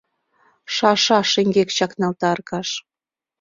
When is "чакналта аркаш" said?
1.77-2.69